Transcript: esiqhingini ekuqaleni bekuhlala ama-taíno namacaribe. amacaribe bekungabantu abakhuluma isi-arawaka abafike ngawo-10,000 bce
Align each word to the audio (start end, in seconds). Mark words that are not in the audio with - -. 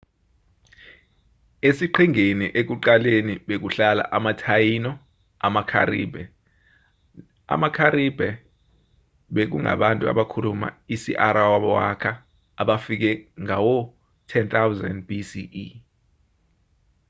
esiqhingini 1.67 2.47
ekuqaleni 2.59 3.33
bekuhlala 3.47 4.03
ama-taíno 4.17 4.91
namacaribe. 4.99 6.21
amacaribe 7.53 8.27
bekungabantu 9.33 10.03
abakhuluma 10.11 10.67
isi-arawaka 10.95 12.11
abafike 12.61 13.11
ngawo-10,000 13.43 14.95
bce 15.07 15.65